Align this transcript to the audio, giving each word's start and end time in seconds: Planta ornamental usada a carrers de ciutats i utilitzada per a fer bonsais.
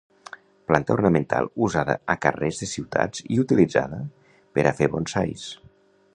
Planta 0.69 0.93
ornamental 0.95 1.49
usada 1.67 1.97
a 2.13 2.17
carrers 2.25 2.63
de 2.63 2.71
ciutats 2.73 3.25
i 3.37 3.41
utilitzada 3.45 4.01
per 4.59 4.69
a 4.73 4.77
fer 4.83 4.91
bonsais. 4.97 5.47